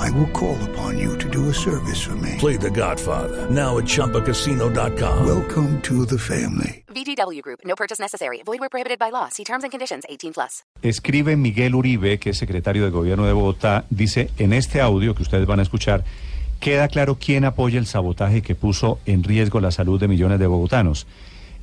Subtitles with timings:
[0.00, 2.36] I will call upon you to do a service for me.
[2.38, 5.26] Play The Godfather now at ChumbaCasino.com.
[5.26, 6.84] Welcome to the family.
[6.88, 7.60] VGW Group.
[7.66, 8.42] No purchase necessary.
[8.46, 9.28] Void where prohibited by law.
[9.28, 10.04] See terms and conditions.
[10.08, 10.64] 18 plus.
[10.82, 15.22] Escribe Miguel Uribe, que es secretario de Gobierno de Bogotá, dice en este audio que
[15.22, 16.02] ustedes van a escuchar,
[16.60, 20.46] queda claro quién apoya el sabotaje que puso en riesgo la salud de millones de
[20.46, 21.06] bogotanos.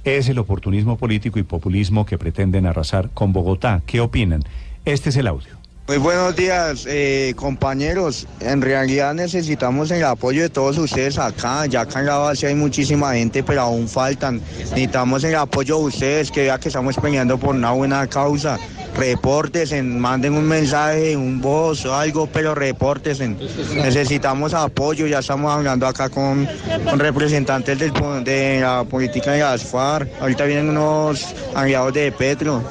[0.03, 3.81] Es el oportunismo político y populismo que pretenden arrasar con Bogotá.
[3.87, 4.43] ¿Qué opinan?
[4.85, 5.56] Este es el audio.
[5.87, 8.27] Muy buenos días, eh, compañeros.
[8.41, 11.65] En realidad necesitamos el apoyo de todos ustedes acá.
[11.65, 14.41] Ya acá en la base hay muchísima gente, pero aún faltan.
[14.59, 18.59] Necesitamos el apoyo de ustedes, que vea que estamos peleando por una buena causa.
[18.97, 23.19] Reportes, manden un mensaje, un voz o algo, pero reportes.
[23.19, 25.05] Necesitamos apoyo.
[25.05, 26.47] Ya estamos hablando acá con,
[26.89, 30.09] con representantes del, de la política de las FARC.
[30.19, 32.63] Ahorita vienen unos aliados de Petro.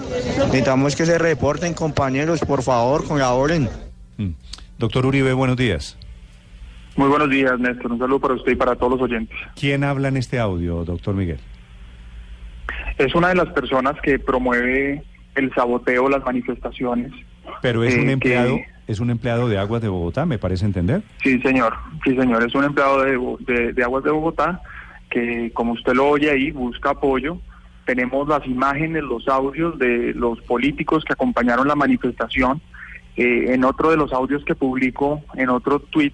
[0.47, 3.69] Necesitamos que se reporten, compañeros, por favor, colaboren.
[4.17, 4.31] Mm.
[4.79, 5.97] Doctor Uribe, buenos días.
[6.97, 7.93] Muy buenos días, Néstor.
[7.93, 9.37] Un saludo para usted y para todos los oyentes.
[9.55, 11.39] ¿Quién habla en este audio, doctor Miguel?
[12.99, 15.05] Es una de las personas que promueve
[15.37, 17.12] el saboteo, las manifestaciones.
[17.62, 20.65] Pero es un eh, empleado, que- es un empleado de Aguas de Bogotá, me parece
[20.65, 21.03] entender.
[21.23, 21.75] Sí, señor.
[22.05, 22.43] Sí, señor.
[22.45, 23.19] Es un empleado de,
[23.53, 24.61] de- de Aguas de Bogotá
[25.11, 27.39] que, como usted lo oye ahí, busca apoyo.
[27.84, 32.61] Tenemos las imágenes, los audios de los políticos que acompañaron la manifestación.
[33.17, 36.12] Eh, en otro de los audios que publico, en otro tweet,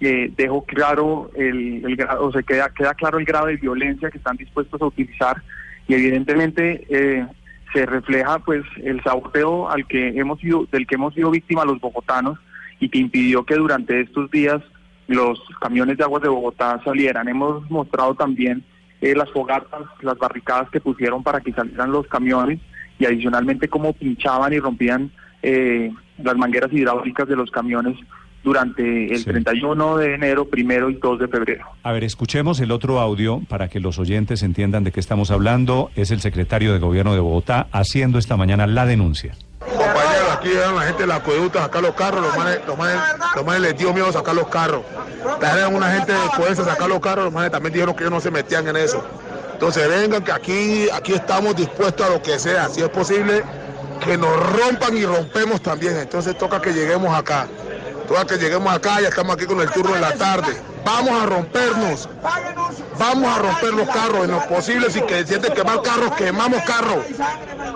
[0.00, 4.10] eh, dejo claro el, el grado, o sea, queda, queda claro el grado de violencia
[4.10, 5.42] que están dispuestos a utilizar
[5.86, 7.26] y evidentemente eh,
[7.72, 11.80] se refleja pues el saboteo al que hemos sido, del que hemos sido víctimas los
[11.80, 12.38] bogotanos
[12.78, 14.60] y que impidió que durante estos días
[15.06, 17.28] los camiones de aguas de Bogotá salieran.
[17.28, 18.64] Hemos mostrado también
[19.00, 22.60] eh, las fogatas, las barricadas que pusieron para que salieran los camiones
[22.98, 25.10] y adicionalmente cómo pinchaban y rompían
[25.42, 25.92] eh,
[26.22, 27.96] las mangueras hidráulicas de los camiones
[28.42, 29.24] durante el Sí.
[29.24, 31.66] 31 de enero, primero y 2 de febrero.
[31.82, 35.90] A ver, escuchemos el otro audio para que los oyentes entiendan de qué estamos hablando.
[35.96, 39.34] Es el secretario de Gobierno de Bogotá haciendo esta mañana la denuncia.
[39.60, 42.78] Compañeros, aquí llegan la gente de la acueducto a sacar los carros, los manes, los
[42.78, 42.96] manes,
[43.36, 44.82] los manes les dio miedo a sacar los carros.
[45.38, 48.12] Trajeron una gente de fuerza a sacar los carros, los manes también dijeron que ellos
[48.12, 49.04] no se metían en eso.
[49.52, 53.42] Entonces vengan que aquí, aquí estamos dispuestos a lo que sea, si es posible
[54.02, 55.98] que nos rompan y rompemos también.
[55.98, 57.46] Entonces toca que lleguemos acá.
[58.10, 60.52] Toca que lleguemos acá, ya estamos aquí con el turno de la tarde.
[60.84, 62.08] Vamos a rompernos.
[62.98, 64.90] Vamos a romper los carros en lo posible.
[64.90, 67.04] Si que sienten quemar carros, quemamos carros.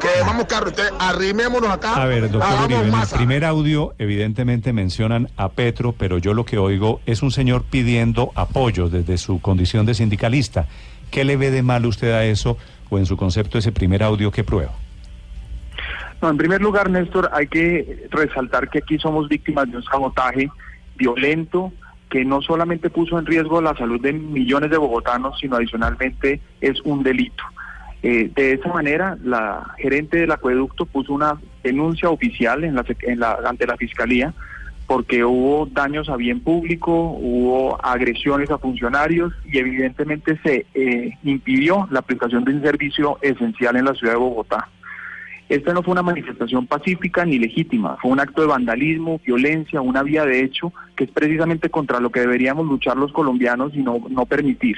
[0.00, 0.70] Quemamos carros.
[0.70, 1.94] Entonces arrimémonos acá.
[1.94, 6.44] A ver, doctor Uribe, en el primer audio evidentemente mencionan a Petro, pero yo lo
[6.44, 10.66] que oigo es un señor pidiendo apoyo desde su condición de sindicalista.
[11.12, 12.56] ¿Qué le ve de mal usted a eso
[12.90, 14.72] o en su concepto ese primer audio que prueba?
[16.22, 20.48] No, en primer lugar, Néstor, hay que resaltar que aquí somos víctimas de un sabotaje
[20.96, 21.72] violento
[22.08, 26.80] que no solamente puso en riesgo la salud de millones de bogotanos, sino adicionalmente es
[26.82, 27.42] un delito.
[28.02, 33.18] Eh, de esa manera, la gerente del acueducto puso una denuncia oficial en la, en
[33.18, 34.32] la- ante la fiscalía
[34.86, 41.88] porque hubo daños a bien público, hubo agresiones a funcionarios y evidentemente se eh, impidió
[41.90, 44.68] la prestación de un servicio esencial en la ciudad de Bogotá.
[45.48, 50.02] Esta no fue una manifestación pacífica ni legítima, fue un acto de vandalismo, violencia, una
[50.02, 54.00] vía de hecho que es precisamente contra lo que deberíamos luchar los colombianos y no,
[54.08, 54.76] no permitir.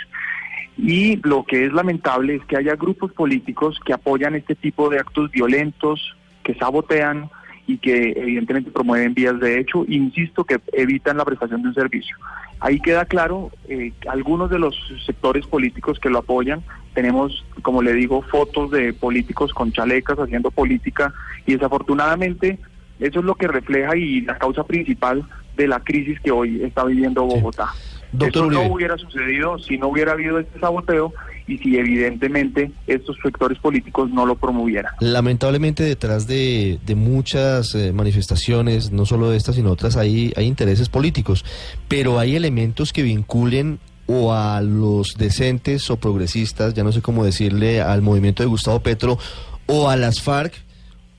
[0.78, 4.99] Y lo que es lamentable es que haya grupos políticos que apoyan este tipo de
[4.99, 7.31] actos violentos, que sabotean
[7.66, 12.16] y que evidentemente promueven vías de hecho, insisto, que evitan la prestación de un servicio.
[12.60, 16.62] Ahí queda claro, eh, algunos de los sectores políticos que lo apoyan,
[16.94, 21.12] tenemos, como le digo, fotos de políticos con chalecas haciendo política
[21.44, 22.58] y desafortunadamente
[22.99, 25.25] eso es lo que refleja y la causa principal
[25.56, 27.69] de la crisis que hoy está viviendo Bogotá.
[28.12, 31.12] Doctor Eso no hubiera sucedido si no hubiera habido este saboteo
[31.46, 34.93] y si evidentemente estos sectores políticos no lo promovieran.
[35.00, 40.46] Lamentablemente detrás de, de muchas eh, manifestaciones, no solo de estas sino otras, hay, hay
[40.46, 41.44] intereses políticos,
[41.88, 47.25] pero hay elementos que vinculen o a los decentes o progresistas, ya no sé cómo
[47.25, 49.19] decirle, al movimiento de Gustavo Petro
[49.66, 50.65] o a las FARC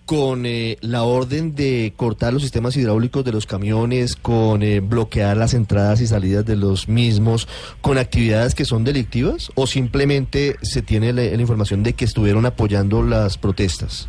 [0.08, 5.36] con eh, la orden de cortar los sistemas hidráulicos de los camiones, con eh, bloquear
[5.36, 7.48] las entradas y salidas de los mismos,
[7.82, 9.52] con actividades que son delictivas?
[9.56, 14.08] ¿O simplemente se tiene la, la información de que estuvieron apoyando las protestas?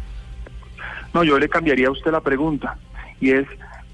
[1.12, 2.78] No, yo le cambiaría a usted la pregunta
[3.20, 3.46] y es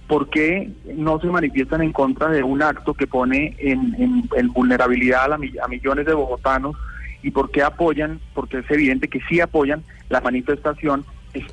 [0.06, 5.24] ¿por qué no se manifiestan en contra de un acto que pone en, en- vulnerabilidad
[5.24, 6.76] a, la a millones de bogotanos
[7.22, 11.06] y por qué apoyan, porque es evidente que sí apoyan la manifestación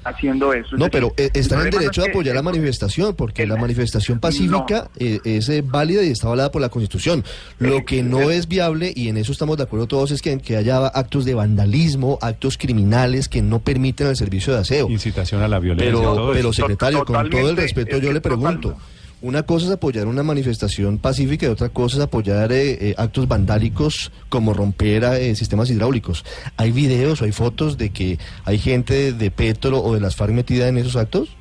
[0.03, 0.67] haciendo eso?
[0.67, 3.45] Es No, decir, pero eh, están en derecho es de que- apoyar la manifestación, porque
[3.47, 7.23] la manifestación pacífica eh, es eh, válida y está avalada por la Constitución.
[7.59, 10.57] Lo que no es viable, y en eso estamos de acuerdo todos, es que, que
[10.57, 14.89] haya actos de vandalismo, actos criminales que no permiten el servicio de aseo.
[14.89, 15.91] Incitación a la violencia.
[15.99, 18.69] Pero, todo pero secretario, con todo el respeto, es yo le pregunto.
[18.69, 18.85] total-
[19.21, 23.27] Una cosa es apoyar una manifestación pacífica y otra cosa es apoyar eh, eh, actos
[23.27, 26.25] vandálicos como romper eh, sistemas hidráulicos.
[26.57, 30.31] ¿Hay videos o hay fotos de que hay gente de Petro o de las FARC
[30.31, 31.37] metida en esos actos?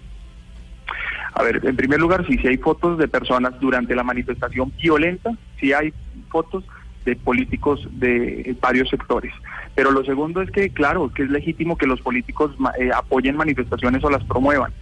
[1.32, 5.30] A ver, en primer lugar, sí, sí hay fotos de personas durante la manifestación violenta,
[5.58, 5.94] sí hay
[6.28, 6.64] fotos
[7.06, 9.32] de políticos de varios sectores.
[9.74, 14.04] Pero lo segundo es que, claro, que es legítimo que los políticos eh, apoyen manifestaciones
[14.04, 14.72] o las promuevan,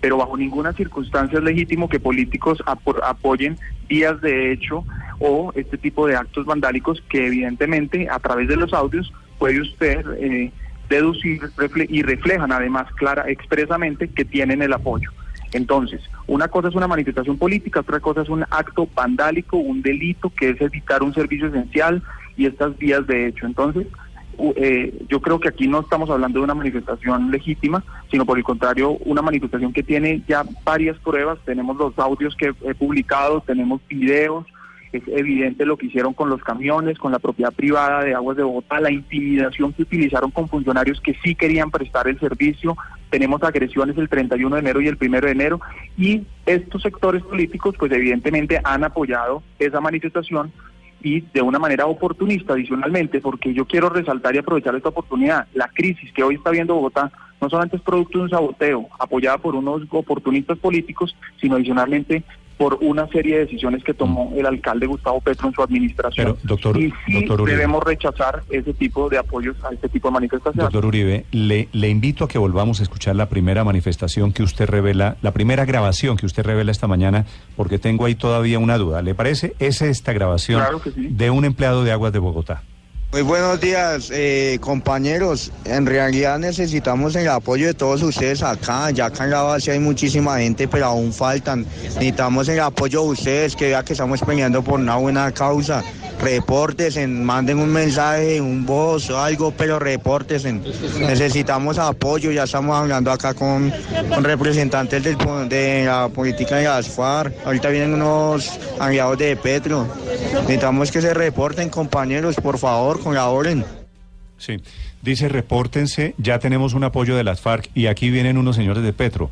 [0.00, 3.58] pero bajo ninguna circunstancia es legítimo que políticos apo- apoyen
[3.88, 4.84] días de hecho
[5.18, 10.04] o este tipo de actos vandálicos que evidentemente a través de los audios puede usted
[10.18, 10.52] eh,
[10.88, 11.40] deducir
[11.88, 15.10] y reflejan además clara expresamente que tienen el apoyo.
[15.52, 20.30] Entonces, una cosa es una manifestación política, otra cosa es un acto vandálico, un delito
[20.30, 22.02] que es evitar un servicio esencial
[22.36, 23.46] y estas vías de hecho.
[23.46, 23.86] Entonces,
[24.56, 28.44] eh, yo creo que aquí no estamos hablando de una manifestación legítima, sino por el
[28.44, 31.38] contrario, una manifestación que tiene ya varias pruebas.
[31.44, 34.46] Tenemos los audios que he publicado, tenemos videos,
[34.92, 38.42] es evidente lo que hicieron con los camiones, con la propiedad privada de Aguas de
[38.42, 42.76] Bogotá, la intimidación que utilizaron con funcionarios que sí querían prestar el servicio.
[43.10, 45.60] Tenemos agresiones el 31 de enero y el 1 de enero
[45.96, 50.52] y estos sectores políticos pues evidentemente han apoyado esa manifestación
[51.02, 55.46] y de una manera oportunista adicionalmente, porque yo quiero resaltar y aprovechar esta oportunidad.
[55.54, 59.38] La crisis que hoy está viendo Bogotá no solamente es producto de un saboteo apoyada
[59.38, 62.22] por unos oportunistas políticos, sino adicionalmente
[62.56, 66.26] por una serie de decisiones que tomó el alcalde Gustavo Petro en su administración.
[66.26, 67.56] Pero, doctor- y sí doctor Uribe.
[67.58, 70.64] debemos rechazar ese tipo de apoyos a este tipo de manifestaciones.
[70.72, 74.66] Doctor Uribe, le, le invito a que volvamos a escuchar la primera manifestación que usted
[74.68, 77.26] revela, la primera grabación que usted revela esta mañana,
[77.56, 79.02] porque tengo ahí todavía una duda.
[79.02, 79.54] ¿Le parece?
[79.58, 81.08] Es esta grabación Claro que sí.
[81.10, 82.62] de un empleado de Aguas de Bogotá.
[83.12, 85.52] Muy buenos días, eh, compañeros.
[85.64, 88.90] En realidad necesitamos el apoyo de todos ustedes acá.
[88.90, 91.64] Ya acá en la base hay muchísima gente, pero aún faltan.
[91.82, 95.84] Necesitamos el apoyo de ustedes, que vea que estamos peleando por una buena causa.
[96.20, 100.44] Reportes, manden un mensaje, un voz o algo, pero reportes.
[100.44, 102.30] Necesitamos apoyo.
[102.32, 103.72] Ya estamos hablando acá con,
[104.22, 105.16] representantes del
[105.48, 107.34] de la política de las FARC.
[107.44, 109.86] Ahorita vienen unos aliados de Petro.
[110.32, 113.64] Necesitamos que se reporten, compañeros, por favor, colaboren.
[114.38, 114.58] Sí.
[115.02, 118.92] Dice, repórtense, ya tenemos un apoyo de las FARC y aquí vienen unos señores de
[118.92, 119.30] Petro.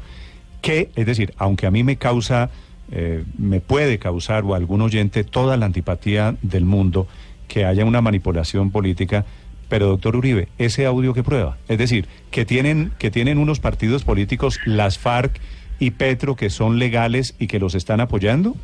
[0.63, 2.51] Que, es decir, aunque a mí me causa,
[2.93, 7.07] eh, me puede causar o algún oyente toda la antipatía del mundo
[7.49, 9.25] que haya una manipulación política,
[9.69, 14.05] pero doctor Uribe, ese audio que prueba, es decir, que tienen, que tienen unos partidos
[14.05, 15.41] políticos, las FARC
[15.79, 18.55] y Petro, que son legales y que los están apoyando.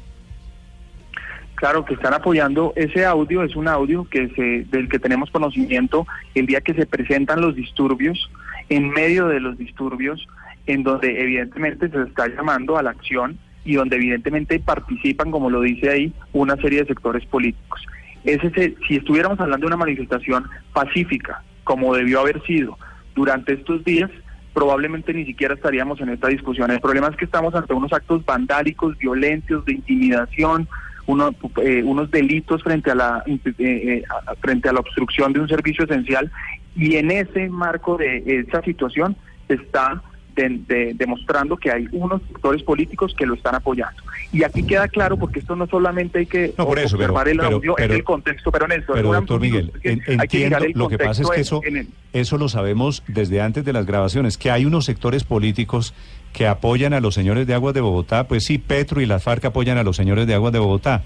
[1.56, 2.72] Claro, que están apoyando.
[2.74, 6.86] Ese audio, es un audio que se, del que tenemos conocimiento el día que se
[6.86, 8.30] presentan los disturbios,
[8.70, 10.26] en medio de los disturbios,
[10.66, 15.60] en donde evidentemente se está llamando a la acción y donde evidentemente participan, como lo
[15.60, 17.80] dice ahí, una serie de sectores políticos.
[18.24, 22.78] Ese, se- si estuviéramos hablando de una manifestación pacífica, como debió haber sido
[23.14, 24.10] durante estos días,
[24.54, 26.70] probablemente ni siquiera estaríamos en esta discusión.
[26.70, 30.68] El problema es que estamos ante unos actos vandálicos, violentos, de intimidación,
[31.06, 31.30] uno-
[31.62, 34.02] eh, unos delitos frente a la eh, eh,
[34.40, 36.30] frente a la obstrucción de un servicio esencial
[36.76, 39.16] y en ese marco de esa situación
[39.48, 40.02] está
[40.34, 44.88] de- de- demostrando que hay unos sectores políticos que lo están apoyando y aquí queda
[44.88, 47.74] claro porque esto no solamente hay que No, por eso, pero- observar el pero- audio
[47.76, 50.98] pero- en el contexto pero Néstor, Pero una- doctor Miguel, en- que entiendo, lo que
[50.98, 54.50] pasa es que eso, en- en eso lo sabemos desde antes de las grabaciones, que
[54.50, 55.94] hay unos sectores políticos
[56.32, 59.44] que apoyan a los señores de Aguas de Bogotá, pues sí, Petro y las FARC
[59.46, 61.02] apoyan a los señores de Aguas de Bogotá.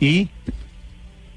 [0.00, 0.28] Y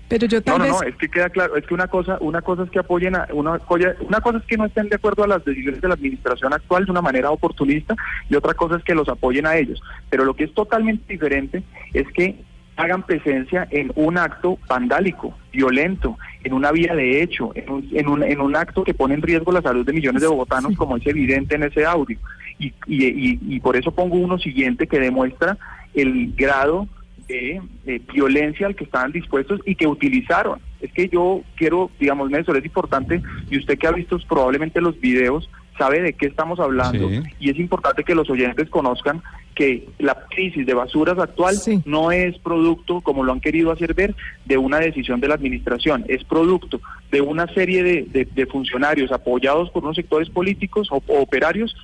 [0.07, 0.73] Pero yo No, tal no, vez...
[0.73, 3.27] no, es que queda claro, es que una cosa, una cosa es que apoyen a,
[3.33, 3.59] una,
[3.99, 6.85] una cosa es que no estén de acuerdo a las decisiones de la administración actual
[6.85, 7.95] de una manera oportunista
[8.29, 9.81] y otra cosa es que los apoyen a ellos.
[10.09, 12.35] Pero lo que es totalmente diferente es que
[12.77, 18.07] hagan presencia en un acto vandálico, violento, en una vía de hecho, en un, en
[18.07, 20.95] un, en un acto que pone en riesgo la salud de millones de bogotanos, como
[20.95, 22.17] es evidente en ese audio.
[22.59, 25.57] Y, y, y, y por eso pongo uno siguiente que demuestra
[25.95, 26.87] el grado
[27.27, 30.59] de, de violencia al que estaban dispuestos y que utilizaron.
[30.81, 34.99] Es que yo quiero, digamos, Néstor, es importante, y usted que ha visto probablemente los
[34.99, 37.21] videos, sabe de qué estamos hablando Sí.
[37.39, 39.21] y es importante que los oyentes conozcan
[39.53, 41.81] que la crisis de basuras actual Sí.
[41.85, 44.15] no es producto, como lo han querido hacer ver,
[44.45, 46.79] de una decisión de la administración, es producto
[47.11, 51.75] de una serie de, de- de funcionarios apoyados por unos sectores políticos o, o operarios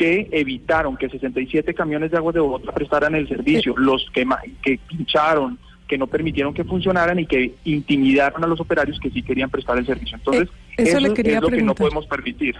[0.00, 4.26] que evitaron que 67 camiones de aguas de Bogotá prestaran el servicio, los que,
[4.62, 9.22] que pincharon, que no permitieron que funcionaran y que intimidaron a los operarios que sí
[9.22, 10.16] querían prestar el servicio.
[10.16, 12.56] Entonces, Eh, eso eso, le quería es lo que no podemos permitir.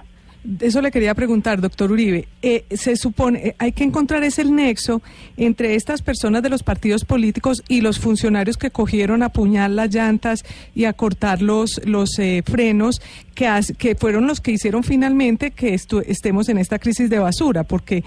[0.60, 2.26] Eso le quería preguntar, doctor Uribe.
[2.40, 5.02] Eh, se supone, eh, hay que encontrar ese nexo
[5.36, 9.94] entre estas personas de los partidos políticos y los funcionarios que cogieron a puñal las
[9.94, 10.44] llantas
[10.74, 13.02] y a cortar los, los eh, frenos,
[13.34, 17.64] que, que fueron los que hicieron finalmente que estu- estemos en esta crisis de basura,
[17.64, 18.02] porque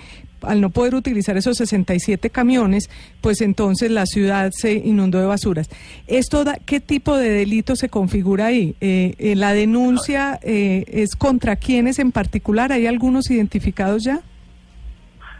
[0.46, 2.90] al no poder utilizar esos 67 camiones,
[3.22, 5.70] pues entonces la ciudad se inundó de basuras.
[6.08, 8.76] ¿Esto da, qué tipo de delito se configura ahí?
[8.82, 12.72] Eh, eh, ¿La denuncia eh, es contra quiénes en particular?
[12.72, 14.22] ¿Hay algunos identificados ya?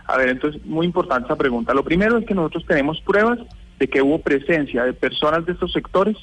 [0.06, 1.74] A ver, entonces, muy importante esa pregunta.
[1.74, 3.40] Lo primero es que nosotros tenemos pruebas
[3.80, 6.18] de que hubo presencia de personas de estos sectores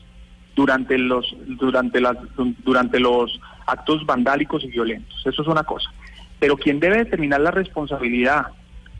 [0.54, 2.16] durante los durante las
[2.64, 5.22] durante los actos vandálicos y violentos.
[5.24, 5.90] Eso es una cosa.
[6.38, 8.46] Pero quien debe determinar la responsabilidad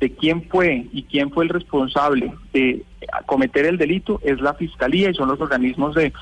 [0.00, 2.83] de quién fue y quién fue el responsable de
[3.26, 6.12] cometer el delito es la fiscalía y son los organismos de,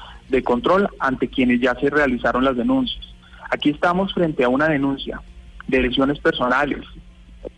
[0.43, 3.07] control ante quienes ya se realizaron las denuncias.
[3.51, 5.23] Aquí estamos frente a una denuncia
[5.69, 6.85] de lesiones personales,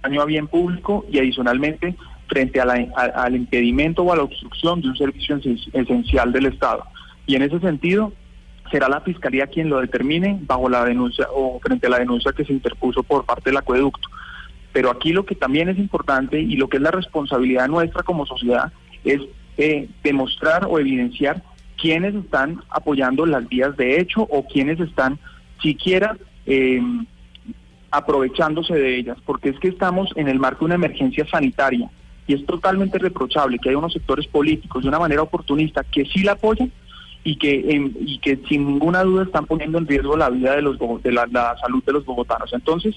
[0.02, 1.96] daño a bien público y adicionalmente
[2.28, 6.84] frente al impedimento o a la obstrucción de un servicio esen- esencial del Estado.
[7.26, 8.12] Y en ese sentido,
[8.70, 12.44] será la Fiscalía quien lo determine bajo la denuncia o frente a la denuncia que
[12.44, 14.08] se interpuso por parte del acueducto.
[14.72, 18.26] Pero aquí lo que también es importante y lo que es la responsabilidad nuestra como
[18.26, 18.72] sociedad
[19.04, 19.20] es
[19.56, 21.42] eh, demostrar o evidenciar
[21.76, 25.18] quiénes están apoyando las vías de hecho o quiénes están
[25.62, 26.80] siquiera eh,
[27.90, 31.90] aprovechándose de ellas, porque es que estamos en el marco de una emergencia sanitaria
[32.26, 36.22] y es totalmente reprochable que haya unos sectores políticos de una manera oportunista que sí
[36.22, 36.70] la apoyan
[37.24, 40.62] y que em, y que sin ninguna duda están poniendo en riesgo la vida de
[40.62, 42.52] los de la salud de los bogotanos.
[42.52, 42.94] Entonces,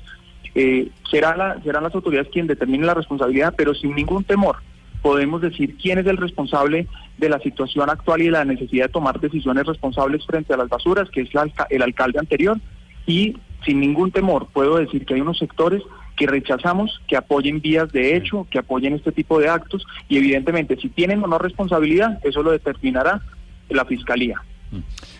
[0.55, 4.57] eh, será la, serán las autoridades quien determinen la responsabilidad, pero sin ningún temor
[5.01, 9.19] podemos decir quién es el responsable de la situación actual y la necesidad de tomar
[9.19, 11.29] decisiones responsables frente a las basuras, que es
[11.69, 12.57] el alcalde anterior,
[13.05, 15.81] y sin ningún temor puedo decir que hay unos sectores
[16.15, 20.77] que rechazamos que apoyen vías de hecho, que apoyen este tipo de actos, y evidentemente
[20.77, 23.21] si tienen o no responsabilidad, eso lo determinará
[23.69, 24.41] la Fiscalía.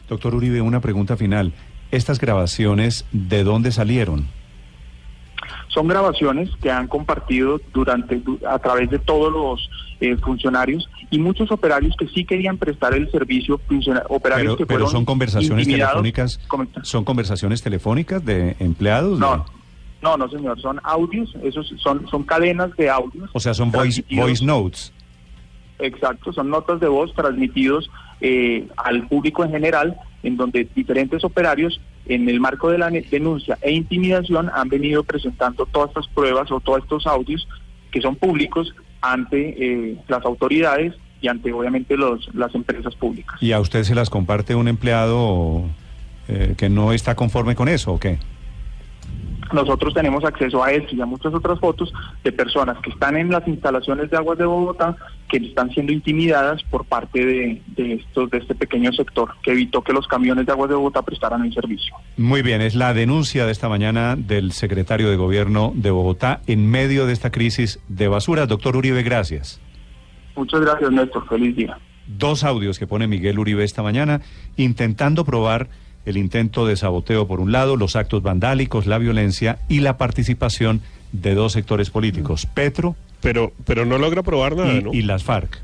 [0.08, 1.54] Doctor Uribe, una pregunta final.
[1.92, 4.28] ¿Estas grabaciones de dónde salieron?
[5.74, 11.18] Son grabaciones que han compartido durante du- a través de todos los eh, funcionarios y
[11.18, 13.60] muchos operarios que sí querían prestar el servicio,
[14.10, 16.40] operarios Pero, que pero fueron son conversaciones telefónicas.
[16.84, 19.18] ¿Son conversaciones telefónicas de empleados?
[19.18, 19.46] No,
[20.02, 23.30] no, no, señor, son audios, esos son son cadenas de audios.
[23.34, 24.92] O sea, son voice, voice notes.
[25.80, 27.90] Exacto, son notas de voz transmitidos
[28.22, 33.58] eh, al público en general, en donde diferentes operarios, en el marco de la denuncia
[33.62, 37.48] e intimidación, han venido presentando todas estas pruebas o todos estos audios
[37.92, 43.42] que son públicos ante eh, las autoridades y ante, obviamente, los, las empresas públicas.
[43.42, 45.64] ¿Y a usted se las comparte un empleado
[46.28, 48.18] eh, que no está conforme con eso o qué?
[49.54, 51.94] Nosotros tenemos acceso a esto y a muchas otras fotos
[52.24, 54.96] de personas que están en las instalaciones de aguas de Bogotá
[55.30, 59.82] que están siendo intimidadas por parte de, de estos de este pequeño sector que evitó
[59.82, 61.96] que los camiones de aguas de Bogotá prestaran el servicio.
[62.18, 66.70] Muy bien, es la denuncia de esta mañana del secretario de Gobierno de Bogotá en
[66.70, 68.48] medio de esta crisis de basura.
[68.48, 69.62] Doctor Uribe, gracias.
[70.36, 71.28] Muchas gracias, Néstor.
[71.28, 71.78] Feliz día.
[72.08, 74.22] Dos audios que pone Miguel Uribe esta mañana
[74.58, 75.70] intentando probar
[76.06, 80.82] el intento de saboteo por un lado, los actos vandálicos, la violencia y la participación
[81.12, 84.94] de dos sectores políticos, Petro Pero, pero no logra probar nada, y, ¿no?
[84.94, 85.62] y las FARC.